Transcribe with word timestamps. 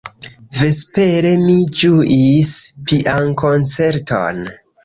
Vespere 0.59 1.33
mi 1.43 1.57
ĝuis 1.81 2.57
piankoncerton. 2.89 4.43